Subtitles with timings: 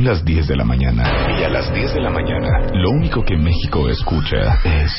[0.00, 1.04] Son las 10 de la mañana
[1.38, 4.90] y a las 10 de la mañana lo único que México escucha es...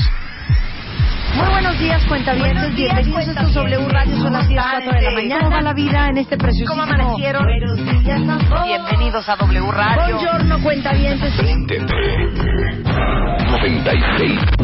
[1.35, 2.75] Muy buenos días, cuentavientes.
[2.75, 4.15] Bienvenidos a estos W Radio.
[4.17, 5.43] Son las 10, 4 de la mañana.
[5.45, 6.69] ¿Cómo va la vida en este preciosísimo...
[6.69, 7.47] ¿Cómo amanecieron?
[8.63, 10.17] Bienvenidos a W Radio.
[10.17, 11.35] Buongiorno, cuentavientes.
[11.35, 11.71] TT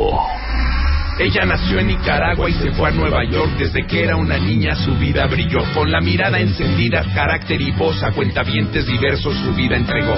[1.21, 3.51] Ella nació en Nicaragua y se fue a Nueva York.
[3.59, 5.59] Desde que era una niña su vida brilló.
[5.75, 10.15] Con la mirada encendida, carácter y voz a cuentavientes diversos su vida entregó.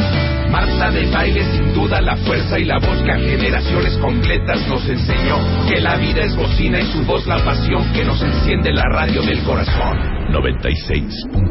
[0.48, 4.88] Marta de baile sin duda la fuerza y la voz que a generaciones completas nos
[4.88, 5.38] enseñó.
[5.68, 9.22] Que la vida es bocina y su voz la pasión que nos enciende la radio
[9.22, 9.98] del corazón.
[10.30, 11.50] 96.9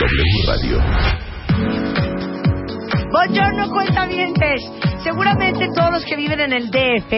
[0.00, 0.82] W Radio.
[3.10, 4.60] Buongiorno, cuentavientes.
[5.02, 7.10] Seguramente todos los que viven en el DF,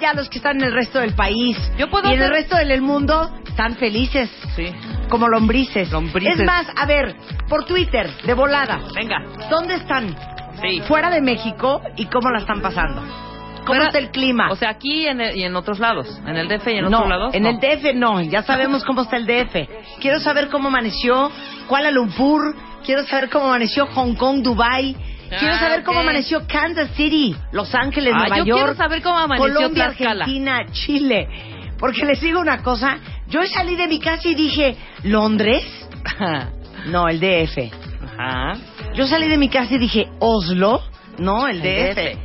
[0.00, 2.56] ya los que están en el resto del país Yo puedo y en el resto
[2.56, 4.30] del mundo están felices.
[4.54, 4.72] Sí.
[5.08, 5.90] Como lombrices.
[5.90, 6.40] Lombrices.
[6.40, 7.16] Es más, a ver,
[7.48, 8.80] por Twitter, de volada.
[8.94, 9.22] Venga.
[9.50, 10.14] ¿Dónde están?
[10.60, 10.80] Sí.
[10.88, 13.00] Fuera de México y cómo la están pasando.
[13.02, 14.48] ¿Cómo Fuera- está el clima?
[14.50, 16.20] O sea, aquí en el- y en otros lados.
[16.26, 17.34] En el DF y en no, otros lados.
[17.34, 17.48] en no.
[17.50, 19.68] el DF no, ya sabemos cómo está el DF.
[20.00, 21.30] Quiero saber cómo amaneció
[21.66, 24.94] Kuala Lumpur, quiero saber cómo amaneció Hong Kong, Dubai,
[25.28, 29.02] quiero Ah, saber cómo amaneció Kansas City, Los Ángeles, Ah, Nueva yo York, quiero saber
[29.02, 30.24] cómo amaneció Colombia, Tlaxcala.
[30.24, 31.28] Argentina, Chile.
[31.78, 32.98] Porque les digo una cosa,
[33.28, 35.64] yo salí de mi casa y dije, ¿Londres?
[36.86, 37.58] No, el DF.
[38.16, 38.52] Ajá.
[38.94, 40.80] Yo salí de mi casa y dije, ¿Oslo?
[41.18, 42.18] No, el El DF.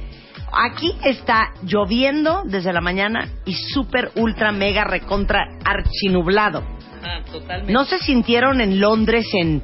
[0.53, 6.63] Aquí está lloviendo desde la mañana y súper, ultra, mega, recontra, archinublado.
[7.03, 7.73] Ah, totalmente.
[7.73, 9.63] ¿No se sintieron en Londres en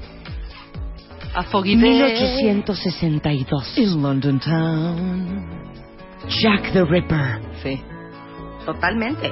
[1.37, 2.01] A Foggy Day.
[2.01, 3.77] 1862?
[3.77, 5.45] In London Town.
[6.27, 7.39] Jack the Ripper.
[7.61, 7.79] Sí.
[8.65, 9.31] Totalmente.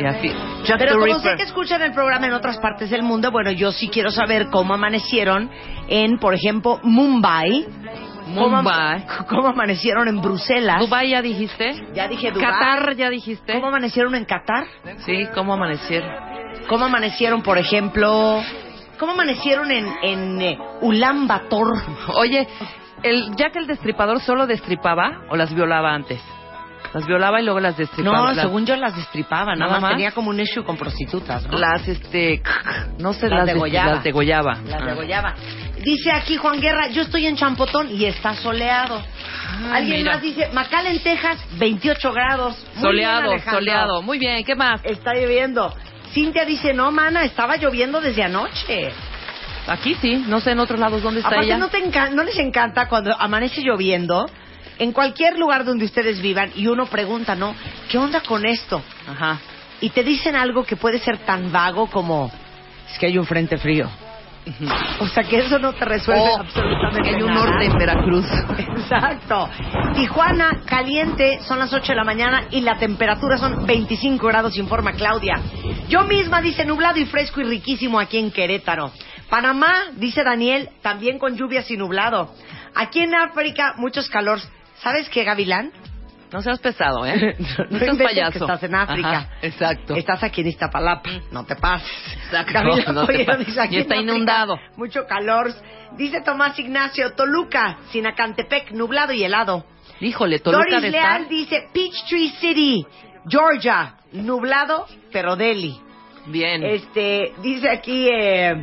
[0.00, 0.32] Y así.
[0.64, 3.52] Jack Pero the como sé que escuchan el programa en otras partes del mundo, bueno,
[3.52, 5.48] yo sí quiero saber cómo amanecieron
[5.86, 7.68] en, por ejemplo, Mumbai.
[8.26, 9.06] Mumbai.
[9.28, 10.80] ¿Cómo amanecieron en Bruselas?
[10.80, 11.86] Dubai ya dijiste.
[11.94, 12.50] Ya dije Dubái.
[12.50, 13.52] Qatar ya dijiste.
[13.52, 14.66] ¿Cómo amanecieron en Qatar?
[15.06, 16.10] Sí, ¿cómo amanecieron?
[16.68, 18.42] ¿Cómo amanecieron, por ejemplo?
[18.98, 21.74] ¿Cómo amanecieron en, en eh, Ulan Bator?
[22.14, 22.46] Oye,
[23.02, 26.20] el Jack el Destripador solo destripaba o las violaba antes.
[26.94, 28.16] Las violaba y luego las destripaba.
[28.18, 29.90] No, las, según yo las destripaba, nada, ¿Nada más más?
[29.92, 31.58] tenía como un issue con prostitutas, ¿no?
[31.58, 32.42] las este
[32.98, 33.90] no sé Las las, degollaba.
[33.96, 34.58] las degollaba.
[34.64, 34.86] Las Ah.
[34.86, 35.34] degollaba.
[35.84, 39.02] Dice aquí Juan Guerra, yo estoy en Champotón y está soleado.
[39.70, 40.14] Alguien mira.
[40.14, 42.56] más dice, Macal en Texas, 28 grados.
[42.74, 44.02] Muy Soleado, soleado.
[44.02, 44.80] Muy bien, ¿qué más?
[44.84, 45.72] Está lloviendo.
[46.12, 48.92] Cintia dice, no, mana, estaba lloviendo desde anoche.
[49.66, 51.58] Aquí sí, no sé en otros lados dónde está Aparte, ella.
[51.58, 51.80] ¿no, te
[52.12, 54.28] ¿no les encanta cuando amanece lloviendo?
[54.78, 57.54] En cualquier lugar donde ustedes vivan y uno pregunta, ¿no?
[57.90, 58.82] ¿Qué onda con esto?
[59.08, 59.38] Ajá.
[59.80, 62.30] Y te dicen algo que puede ser tan vago como,
[62.90, 63.88] es que hay un frente frío.
[65.00, 67.46] O sea, que eso no te resuelve absolutamente hay un nada.
[67.46, 68.26] norte en Veracruz.
[68.58, 69.48] Exacto.
[69.94, 74.92] Tijuana, caliente, son las 8 de la mañana y la temperatura son 25 grados, informa
[74.92, 75.40] Claudia.
[75.88, 78.92] Yo misma dice nublado y fresco y riquísimo aquí en Querétaro.
[79.28, 82.32] Panamá, dice Daniel, también con lluvias y nublado.
[82.74, 84.38] Aquí en África, muchos calor.
[84.82, 85.72] ¿Sabes qué, Gavilán?
[86.32, 87.36] No seas pesado, ¿eh?
[87.58, 88.32] No No seas payaso.
[88.32, 89.08] que estás en África.
[89.18, 89.94] Ajá, exacto.
[89.96, 91.88] Estás aquí en Iztapalapa, no te pases.
[92.24, 93.48] Exacto, Gavilán no te pases.
[93.48, 94.58] Y está en África, inundado.
[94.76, 95.52] Mucho calor.
[95.96, 99.64] Dice Tomás Ignacio, Toluca, Sinacantepec, nublado y helado.
[100.00, 102.86] Híjole, Toluca Doris de Leal estar dice Peachtree City,
[103.26, 105.80] Georgia, nublado pero Delhi.
[106.26, 106.62] bien.
[106.62, 108.54] Este, dice aquí, eh,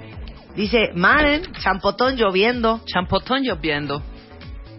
[0.55, 2.81] dice Maren, Champotón lloviendo.
[2.85, 4.01] Champotón lloviendo.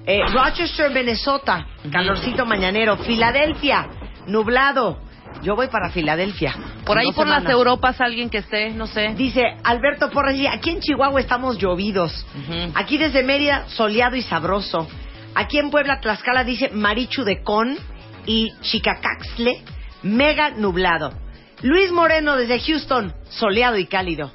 [0.07, 2.97] Eh, Rochester, Minnesota, calorcito mañanero.
[2.97, 3.89] Filadelfia,
[4.29, 5.01] nublado.
[5.43, 6.55] Yo voy para Filadelfia.
[6.85, 7.53] Por ahí por las semanas.
[7.53, 9.15] Europas alguien que esté, no sé.
[9.17, 12.25] Dice Alberto Porras, dice, aquí en Chihuahua estamos llovidos.
[12.75, 14.87] Aquí desde Mérida, soleado y sabroso.
[15.35, 17.77] Aquí en Puebla, Tlaxcala, dice Marichu de Con
[18.27, 19.63] y Chicacaxle,
[20.05, 21.13] mega nublado.
[21.63, 24.31] Luis Moreno desde Houston, soleado y cálido.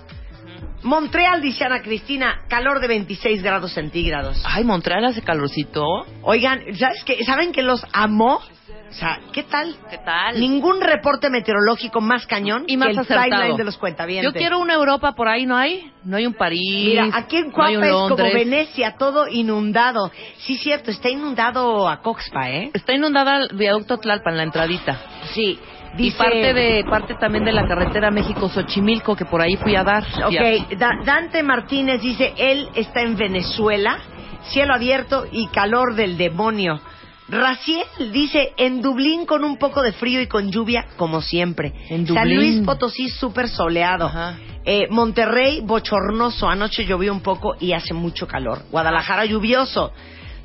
[0.83, 4.41] Montreal, dice Ana Cristina, calor de 26 grados centígrados.
[4.45, 5.83] Ay, Montreal hace calorcito.
[6.23, 7.23] Oigan, ¿sabes qué?
[7.23, 8.41] ¿saben que los amo?
[8.89, 9.73] O sea, ¿qué tal?
[9.89, 10.37] ¿Qué tal?
[10.37, 13.29] Ningún reporte meteorológico más cañón y más que el acertado.
[13.29, 14.33] timeline de los cuentavientes.
[14.33, 15.89] Yo quiero una Europa por ahí, ¿no hay?
[16.03, 16.87] No hay un París.
[16.87, 18.33] Mira, aquí en Cuapa es como Londres.
[18.33, 20.11] Venecia, todo inundado.
[20.39, 22.71] Sí, cierto, está inundado a Coxpa, ¿eh?
[22.73, 24.99] Está inundada el viaducto Tlalpan, la entradita.
[25.33, 25.57] Sí.
[25.97, 30.03] Y parte de parte también de la carretera México-Xochimilco, que por ahí fui a dar.
[30.25, 33.99] Ok, Da- Dante Martínez dice, él está en Venezuela,
[34.43, 36.79] cielo abierto y calor del demonio.
[37.27, 41.73] Raciel dice, en Dublín con un poco de frío y con lluvia, como siempre.
[41.89, 42.35] En San Dublín.
[42.35, 44.07] Luis Potosí, súper soleado.
[44.07, 44.35] Ajá.
[44.65, 46.49] Eh, Monterrey, bochornoso.
[46.49, 48.63] Anoche llovió un poco y hace mucho calor.
[48.69, 49.91] Guadalajara, lluvioso.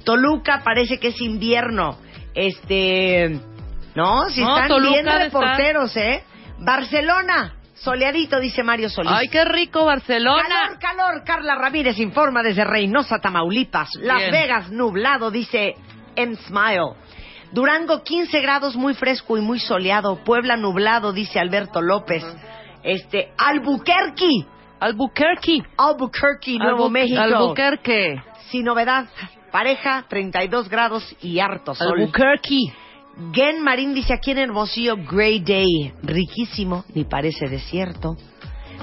[0.05, 1.99] Toluca, parece que es invierno.
[2.35, 3.41] Este...
[3.97, 6.23] No, si No, están Toluca bien reporteros, ¿eh?
[6.59, 9.13] Barcelona, soleadito, dice Mario Solís.
[9.13, 10.45] Ay, qué rico Barcelona.
[10.49, 11.25] Calor, calor.
[11.25, 13.89] Carla Ramírez informa desde Reynosa, Tamaulipas.
[14.01, 14.31] Las Bien.
[14.33, 15.75] Vegas, nublado, dice
[16.15, 16.37] M.
[16.37, 16.95] Smile.
[17.53, 20.17] Durango, 15 grados, muy fresco y muy soleado.
[20.25, 22.25] Puebla, nublado, dice Alberto López.
[22.83, 24.29] Este, Albuquerque.
[24.81, 25.59] Albuquerque.
[25.79, 27.21] Albuquerque, Nuevo Albu- México.
[27.21, 28.23] Albuquerque.
[28.51, 29.07] Sin novedad.
[29.51, 31.99] Pareja, 32 grados y harto sol.
[31.99, 32.73] Albuquerque.
[33.33, 35.93] Gen Marín dice aquí en Hermosillo, Grey Day.
[36.03, 38.17] Riquísimo, ni parece desierto.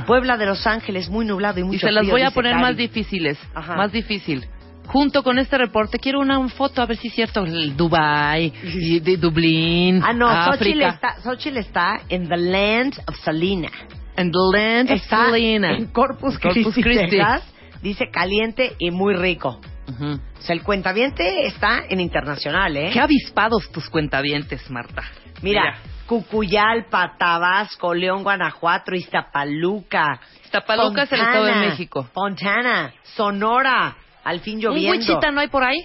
[0.08, 2.54] Puebla de Los Ángeles, muy nublado y mucho Y se las frío, voy a poner
[2.54, 2.64] Cari.
[2.64, 3.38] más difíciles.
[3.54, 3.76] Ajá.
[3.76, 4.46] Más difícil.
[4.88, 7.46] Junto con este reporte, quiero una foto, a ver si es cierto.
[7.46, 10.90] Dubai, y de Dublín, Ah, no, África.
[10.90, 13.70] está, Xochitl está en the land of Salina.
[14.18, 15.78] En the land of Está Selena.
[15.78, 17.10] en Corpus, Corpus Christi, Christi.
[17.18, 17.44] Texas.
[17.82, 19.60] Dice caliente y muy rico.
[19.88, 22.90] O sea, el cuentaviente está en internacional, ¿eh?
[22.94, 25.04] Qué avispados tus cuentavientes, Marta.
[25.42, 25.78] Mira,
[26.08, 30.20] Cucuyalpa, Tabasco, León, Guanajuato, Iztapaluca.
[30.46, 32.04] Iztapaluca es el Estado de México.
[32.14, 34.92] Fontana, Sonora, al fin ¿Un lloviendo.
[34.92, 35.84] Wichita no hay por ahí?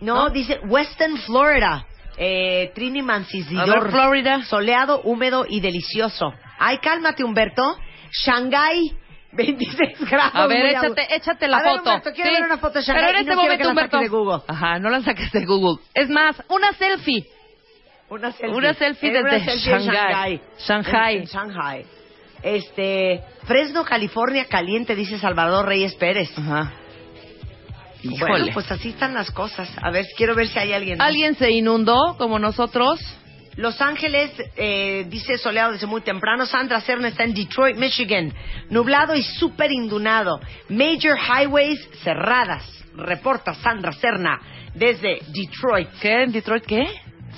[0.00, 0.30] No, ¿no?
[0.30, 1.86] dice Western Florida.
[2.16, 4.42] Eh, Trini ver, Florida.
[4.44, 6.32] Soleado, húmedo y delicioso.
[6.58, 7.76] Ay, cálmate, Humberto.
[8.12, 8.92] Shanghái,
[9.36, 10.34] 26 grados.
[10.34, 11.90] A ver, échate, échate la A ver, foto.
[11.90, 12.36] Humberto, quiero Sí.
[12.36, 13.98] ver una foto de Pero en este no momento, Humberto.
[13.98, 14.42] de Google.
[14.46, 15.82] Ajá, no la saques de Google.
[15.94, 17.26] Es más, una selfie.
[18.10, 18.56] Una selfie.
[18.56, 20.40] Una selfie Eh, desde una selfie en Shanghái.
[20.58, 21.16] Shanghái.
[21.16, 21.86] En, Shanghái.
[22.42, 26.30] Este, Fresno, California, caliente, dice Salvador Reyes Pérez.
[26.38, 26.72] Ajá.
[28.02, 28.30] Híjole.
[28.30, 29.70] Bueno, pues así están las cosas.
[29.80, 31.00] A ver, quiero ver si hay alguien.
[31.00, 33.00] ¿Alguien se inundó como nosotros?
[33.56, 36.44] Los Ángeles, eh, dice soleado desde muy temprano.
[36.46, 38.32] Sandra Cerna está en Detroit, Michigan.
[38.70, 40.40] Nublado y súper inundado.
[40.68, 42.64] Major highways cerradas.
[42.96, 44.40] Reporta Sandra Cerna
[44.74, 45.88] desde Detroit.
[46.00, 46.22] ¿Qué?
[46.24, 46.86] ¿En Detroit qué?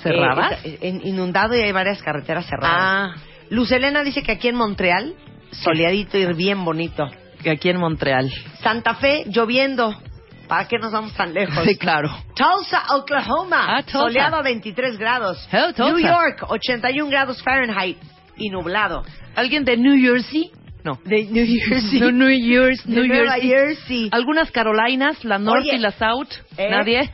[0.01, 0.63] ¿Cerradas?
[0.65, 2.75] Eh, está- en- inundado y hay varias carreteras cerradas.
[2.79, 3.15] ah,
[3.49, 5.15] Luz Elena dice que aquí en Montreal,
[5.51, 7.07] soleadito y bien bonito.
[7.43, 8.31] que aquí en Montreal.
[8.63, 9.95] Santa Fe, lloviendo.
[10.47, 11.63] ¿Para qué nos vamos tan lejos?
[11.65, 12.09] Sí, claro.
[12.35, 13.65] Tulsa, Oklahoma.
[13.77, 13.99] Ah, Tulsa.
[13.99, 15.47] Soleado a 23 grados.
[15.51, 15.91] Oh, Tulsa.
[15.93, 17.97] New York, 81 grados Fahrenheit
[18.37, 19.03] y nublado.
[19.35, 20.51] ¿Alguien de New Jersey?
[20.83, 20.99] No.
[21.03, 21.99] De New Jersey.
[21.99, 22.93] No, New Jersey.
[22.93, 23.41] de New Jersey.
[23.41, 24.09] Jersey.
[24.13, 25.23] ¿Algunas Carolinas?
[25.25, 25.75] ¿La North Oye.
[25.75, 26.29] y la South?
[26.57, 26.69] ¿Eh?
[26.69, 27.11] ¿Nadie?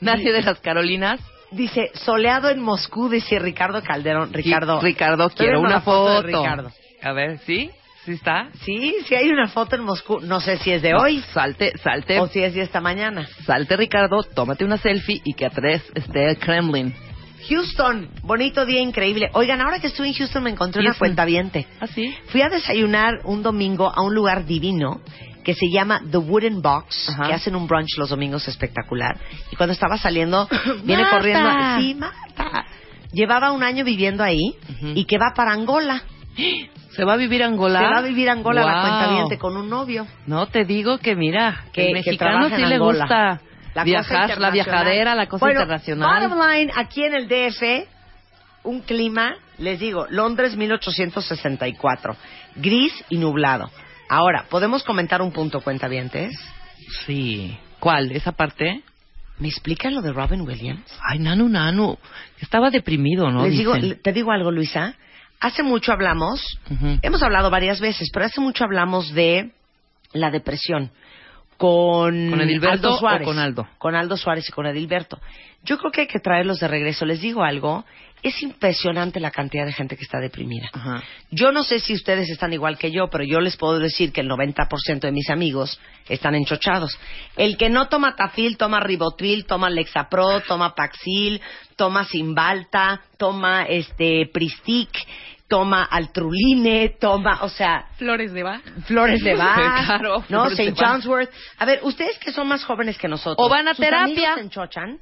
[0.00, 1.20] ¿Nadie de las Carolinas?
[1.50, 4.32] Dice, soleado en Moscú, dice Ricardo Calderón.
[4.32, 4.78] Ricardo.
[4.80, 6.26] Qui- Ricardo, quiero una la foto foto.
[6.26, 6.70] de Ricardo.
[7.02, 7.70] A ver, ¿sí?
[8.08, 8.48] ¿Sí está?
[8.64, 10.20] Sí, sí hay una foto en Moscú.
[10.20, 12.18] No sé si es de No, hoy Salte, salte.
[12.20, 13.28] o si es de esta mañana.
[13.44, 16.94] Salte, Ricardo, tómate una selfie y que atrás esté el Kremlin.
[17.50, 19.28] Houston, bonito día increíble.
[19.34, 21.08] Oigan, ahora que estuve en Houston me encontré una Houston.
[21.08, 21.66] cuentaviente.
[21.80, 22.14] ¿Ah, sí?
[22.28, 25.02] Fui a desayunar un domingo a un lugar divino
[25.44, 27.26] que se llama The Wooden Box, Ajá.
[27.26, 29.18] que hacen un brunch los domingos espectacular.
[29.52, 30.48] Y cuando estaba saliendo,
[30.84, 31.16] viene ¡Marta!
[31.18, 31.50] corriendo.
[31.78, 32.64] Sí, Marta.
[33.12, 34.92] Llevaba un año viviendo ahí Ujú.
[34.94, 36.02] y que va para Angola.
[36.90, 37.78] ¿Se va a vivir a Angola?
[37.80, 38.82] Se va a vivir a Angola la Wow.
[38.82, 40.06] cuentaviente con un novio.
[40.26, 43.40] No, te digo que mira, que, Que- el que mexicano trabaja sí le gusta
[43.74, 46.28] La viajar, la viajadera, la cosa Bueno, internacional.
[46.28, 47.86] Bottom line, aquí en el DF,
[48.64, 52.16] un clima, les digo, Londres 1864,
[52.56, 53.70] gris y nublado.
[54.08, 56.32] Ahora, ¿podemos comentar un punto, cuentavientes?
[57.06, 57.56] Sí.
[57.78, 58.10] ¿Cuál?
[58.12, 58.82] ¿Esa parte?
[59.38, 60.82] ¿Me explican lo de Robin Williams?
[61.08, 61.96] Ay, Nanu, Nanu.
[62.40, 63.44] Estaba deprimido, ¿no?
[63.44, 64.94] Les digo, te digo algo, Luisa.
[65.40, 66.58] Hace mucho hablamos,
[67.00, 69.52] hemos hablado varias veces, pero hace mucho hablamos de
[70.12, 70.90] la depresión
[71.58, 73.26] con, ¿Con Edilberto Aldo o Suárez.
[73.26, 73.68] con Aldo?
[73.78, 75.20] Con Aldo Suárez y con Edilberto.
[75.64, 77.04] Yo creo que hay que traerlos de regreso.
[77.04, 77.84] Les digo algo,
[78.22, 80.70] es impresionante la cantidad de gente que está deprimida.
[80.72, 81.02] Ajá.
[81.32, 84.20] Yo no sé si ustedes están igual que yo, pero yo les puedo decir que
[84.20, 86.96] el 90% de mis amigos están enchochados.
[87.36, 91.40] El que no toma tafil, toma ribotril, toma lexapro, toma paxil,
[91.74, 94.90] toma simbalta, toma este pristic,
[95.48, 98.60] toma altruline, toma, o sea, Flores de Bach.
[98.86, 100.46] flores de Bach, Claro, ¿no?
[100.48, 100.70] St.
[100.72, 100.78] Bach.
[100.90, 101.30] John's Wort.
[101.58, 103.36] A ver, ustedes que son más jóvenes que nosotros.
[103.38, 104.32] O van a ¿sus terapia.
[104.34, 104.98] amigos enchochan?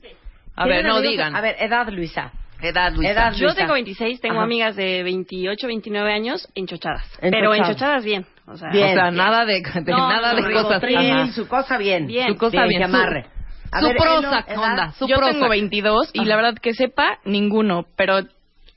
[0.55, 1.11] A ver, ¿Tienen no amigos?
[1.13, 1.37] digan.
[1.37, 2.33] A ver, edad, Luisa.
[2.63, 3.13] Edad, Luisa.
[3.13, 3.55] Edad, Yo Luisa.
[3.61, 4.45] tengo 26, tengo Ajá.
[4.45, 7.05] amigas de 28, 29 años enchochadas.
[7.21, 8.03] Pero Enchochadas.
[8.05, 8.25] bien.
[8.47, 8.91] O sea, Bien.
[8.97, 10.81] O sea, nada de, de No, nada de cosas.
[10.81, 11.33] Bien, Ajá.
[11.33, 12.07] su cosa bien.
[12.07, 12.29] Bien.
[12.29, 12.81] Su cosa bien.
[12.89, 13.27] Su- amarre.
[13.73, 14.45] A su edad.
[14.57, 15.35] onda, su Yo Prozac.
[15.35, 17.85] tengo 22 y la verdad que sepa, ninguno.
[17.97, 18.21] Pero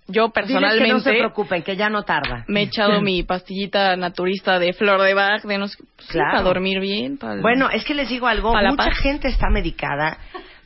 [0.09, 2.43] yo Diles que no se personalmente preocupen, que ya no tarda.
[2.47, 6.13] me he echado mi pastillita naturista de flor de Bach, de no sé- pues, sí,
[6.13, 6.31] Claro.
[6.31, 7.17] para dormir bien.
[7.17, 10.17] para- Bueno, es que les digo algo, mucha gente está medicada,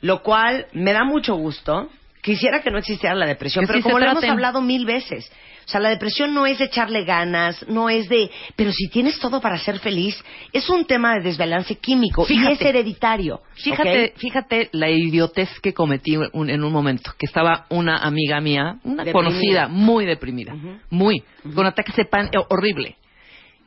[0.02, 1.90] lo cual me da mucho gusto.
[2.22, 4.30] Quisiera que no existiera la depresión, Que pero sí como lo hemos traten.
[4.32, 5.30] hablado mil veces,
[5.65, 9.20] o sea, la depresión no es de echarle ganas, no es de, pero si tienes
[9.20, 10.15] todo para ser feliz,
[10.51, 13.41] es un tema de desbalance químico y es hereditario.
[13.55, 18.77] Fíjate, fíjate la idiotez que cometí un- en un momento, que estaba una amiga mía,
[18.84, 19.13] una Deprimida.
[19.13, 20.53] conocida, muy deprimida,
[20.89, 21.24] muy,
[21.55, 22.96] con ataques de pánico horrible.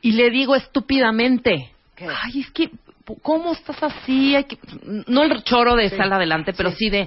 [0.01, 2.05] Y le digo estúpidamente, ¿Qué?
[2.07, 2.69] ay, es que,
[3.21, 4.35] ¿cómo estás así?
[4.35, 4.57] Hay que-"
[5.07, 5.95] No el choro de Sí.
[5.97, 6.75] sal adelante, pero Sí.
[6.79, 6.89] sí.
[6.89, 7.01] de,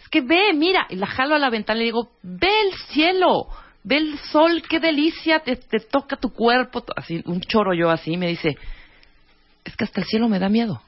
[0.00, 2.74] es que ve, mira, y la jalo a la ventana y le digo, ve el
[2.88, 3.46] cielo,
[3.84, 8.16] ve el sol, qué delicia, te, te toca tu cuerpo, así, un choro yo así,
[8.16, 8.56] me dice,
[9.64, 10.80] es que hasta el cielo me da miedo.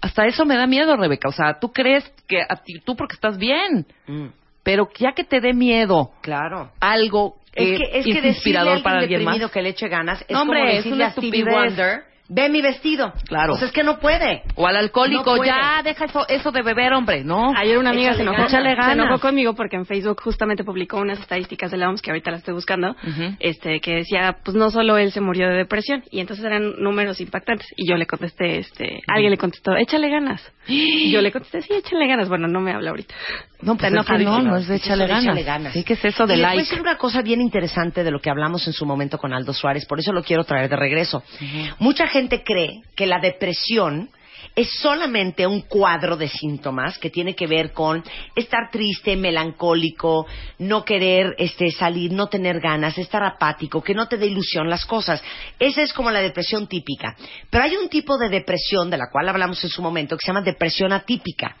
[0.00, 1.28] Hasta eso me da miedo, Rebeca.
[1.28, 4.26] O sea, tú crees que a ti, tú porque estás bien, Mm,
[4.62, 6.70] pero ya que te dé miedo claro.
[6.80, 9.52] algo que Es que, es que es decirle a inspirador para alguien deprimido más.
[9.52, 11.44] que le eche ganas es No, hombre, como es una a Stevie.
[11.44, 13.12] Wonder, ve mi vestido.
[13.26, 13.54] Claro.
[13.54, 14.42] O sea, es que no puede.
[14.54, 17.52] O al alcohólico, No ya deja eso, eso de beber, hombre, ¿no?
[17.56, 18.52] Ayer una amiga se enojó, ganas.
[18.52, 22.10] Échale se enojó conmigo porque en Facebook justamente publicó unas estadísticas de la OMS que
[22.10, 22.94] ahorita las estoy buscando,
[23.40, 27.20] este que decía, pues no solo él se murió de depresión y entonces eran números
[27.20, 30.40] impactantes y yo le contesté, este, alguien le contestó, échale ganas.
[30.68, 32.28] Y yo le contesté, sí, échale ganas.
[32.28, 33.14] Bueno, no me habla ahorita.
[33.62, 35.44] No, pues Está es que no, no es de Es eso échale de échale ganas.
[35.44, 35.72] ganas.
[35.74, 36.62] Sí, que es eso de y les voy a like.
[36.68, 39.84] decir una cosa bien interesante de lo que hablamos en su momento con Aldo Suárez,
[39.86, 41.22] por eso lo quiero traer de regreso.
[41.78, 44.08] Mucha gente cree que la depresión
[44.54, 48.02] es solamente un cuadro de síntomas que tiene que ver con
[48.34, 50.26] estar triste, melancólico,
[50.58, 54.84] no querer este, salir, no tener ganas, estar apático, que no te dé ilusión las
[54.84, 55.22] cosas.
[55.58, 57.16] Esa es como la depresión típica.
[57.48, 60.32] Pero hay un tipo de depresión de la cual hablamos en su momento que se
[60.32, 61.56] llama depresión atípica.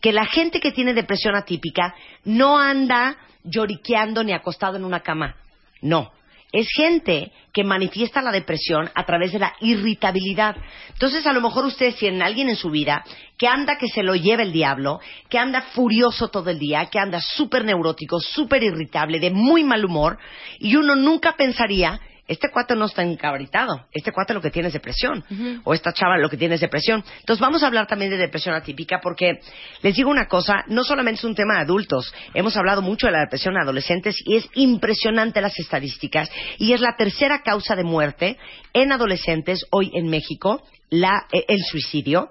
[0.00, 5.36] Que la gente que tiene depresión atípica no anda lloriqueando ni acostado en una cama.
[5.80, 6.12] No.
[6.52, 10.56] Es gente que manifiesta la depresión a través de la irritabilidad.
[10.88, 13.04] Entonces, a lo mejor ustedes tienen a alguien en su vida
[13.38, 16.98] que anda que se lo lleva el diablo, que anda furioso todo el día, que
[16.98, 20.18] anda súper neurótico, súper irritable, de muy mal humor,
[20.58, 24.74] y uno nunca pensaría, este cuate no está encabritado, este cuate lo que tiene es
[24.74, 25.22] depresión,
[25.64, 27.04] o esta chava lo que tiene es depresión.
[27.20, 29.40] Entonces, vamos a hablar también de depresión atípica, porque
[29.82, 33.12] les digo una cosa, no solamente es un tema de adultos, hemos hablado mucho de
[33.12, 37.84] la depresión en adolescentes y es impresionante las estadísticas, y es la tercera causa de
[37.84, 38.38] muerte
[38.72, 42.30] en adolescentes hoy en México, la, eh, el suicidio,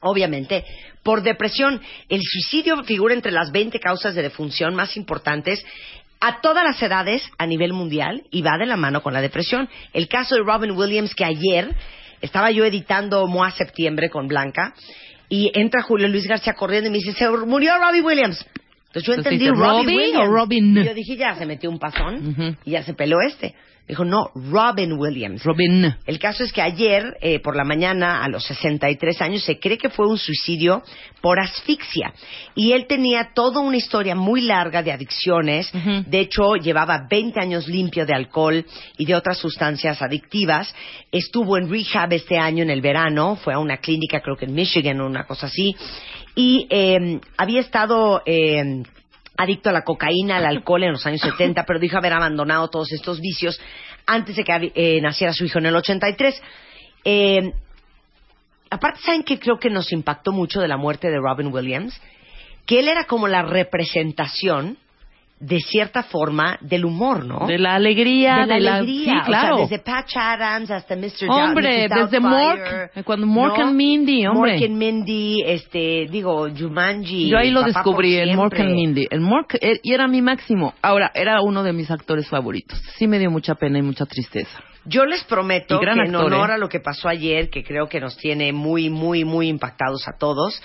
[0.00, 0.64] obviamente,
[1.02, 1.80] por depresión.
[2.08, 5.64] El suicidio figura entre las 20 causas de defunción más importantes
[6.26, 9.68] a todas las edades a nivel mundial y va de la mano con la depresión.
[9.92, 11.68] El caso de Robin Williams, que ayer
[12.22, 14.72] estaba yo editando MOA Septiembre con Blanca
[15.28, 18.46] y entra Julio Luis García corriendo y me dice, se murió Robin Williams.
[18.94, 20.28] Entonces yo Entonces entendí ¿Robin Williams.
[20.28, 20.78] o Robin?
[20.78, 23.54] Y yo dije, ya se metió un pasón y ya se peló este.
[23.88, 25.42] Dijo, no, Robin Williams.
[25.44, 25.94] Robin.
[26.06, 29.76] El caso es que ayer, eh, por la mañana, a los 63 años, se cree
[29.76, 30.82] que fue un suicidio
[31.20, 32.14] por asfixia.
[32.54, 35.70] Y él tenía toda una historia muy larga de adicciones.
[36.06, 38.64] De hecho, llevaba 20 años limpio de alcohol
[38.96, 40.74] y de otras sustancias adictivas.
[41.12, 43.36] Estuvo en rehab este año en el verano.
[43.36, 45.76] Fue a una clínica, creo que en Michigan o una cosa así.
[46.34, 48.22] Y eh, había estado...
[48.26, 48.82] eh,
[49.36, 52.92] adicto a la cocaína, al alcohol en los años 70, pero dijo haber abandonado todos
[52.92, 53.60] estos vicios
[54.06, 56.42] antes de que eh, naciera su hijo en el 83.
[57.04, 57.52] Eh,
[58.70, 62.00] aparte, ¿saben qué creo que nos impactó mucho de la muerte de Robin Williams?
[62.66, 64.78] Que él era como la representación
[65.40, 67.46] de cierta forma del humor, ¿no?
[67.46, 69.20] De la alegría, de la alegría.
[69.20, 69.54] Sí, claro.
[69.54, 71.28] O sea, desde Patch Adams hasta Mr.
[71.28, 72.10] Hombre, Mrs.
[72.10, 73.66] desde Mork, cuando Mork ¿no?
[73.66, 74.52] and Mindy, hombre.
[74.52, 77.28] Mork and Mindy, este, digo, Jumanji.
[77.28, 79.06] Yo ahí lo Papá descubrí, el Mork and Mindy.
[79.10, 80.74] El Mork, eh, y era mi máximo.
[80.80, 82.80] Ahora, era uno de mis actores favoritos.
[82.96, 84.62] Sí me dio mucha pena y mucha tristeza.
[84.86, 86.52] Yo les prometo en actor, honor ¿eh?
[86.54, 90.18] a lo que pasó ayer, que creo que nos tiene muy, muy, muy impactados a
[90.18, 90.62] todos,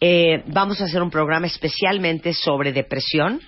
[0.00, 3.40] eh, vamos a hacer un programa especialmente sobre depresión.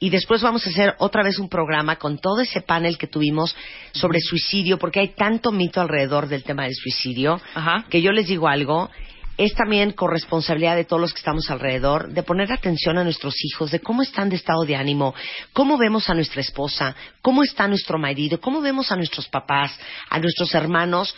[0.00, 3.56] Y después vamos a hacer otra vez un programa con todo ese panel que tuvimos
[3.92, 7.86] sobre suicidio, porque hay tanto mito alrededor del tema del suicidio, Ajá.
[7.88, 8.90] que yo les digo algo,
[9.36, 13.70] es también corresponsabilidad de todos los que estamos alrededor de poner atención a nuestros hijos,
[13.70, 15.14] de cómo están de estado de ánimo,
[15.52, 19.76] cómo vemos a nuestra esposa, cómo está nuestro marido, cómo vemos a nuestros papás,
[20.08, 21.16] a nuestros hermanos,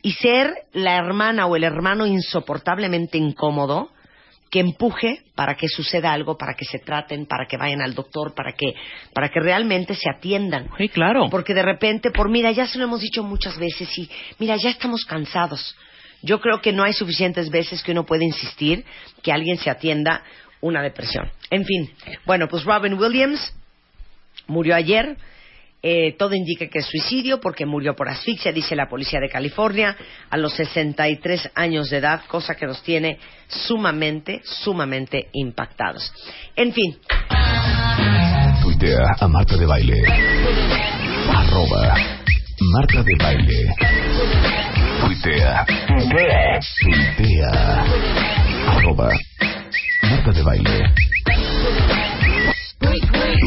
[0.00, 3.90] y ser la hermana o el hermano insoportablemente incómodo
[4.50, 8.34] que empuje para que suceda algo, para que se traten, para que vayan al doctor,
[8.34, 8.74] para que,
[9.12, 10.68] para que realmente se atiendan.
[10.78, 11.28] Sí, claro.
[11.30, 14.70] Porque de repente, por mira, ya se lo hemos dicho muchas veces y mira, ya
[14.70, 15.76] estamos cansados.
[16.22, 18.84] Yo creo que no hay suficientes veces que uno puede insistir
[19.22, 20.22] que alguien se atienda
[20.60, 21.30] una depresión.
[21.50, 21.90] En fin,
[22.26, 23.54] bueno, pues Robin Williams
[24.46, 25.16] murió ayer.
[25.80, 29.96] Eh, todo indica que es suicidio porque murió por asfixia, dice la policía de California,
[30.28, 36.12] a los 63 años de edad, cosa que nos tiene sumamente, sumamente impactados.
[36.56, 36.98] En fin,
[39.20, 40.02] a de Baile.
[41.34, 41.94] Arroba
[42.72, 43.74] Marta de Baile.
[50.02, 51.47] Marta de Baile.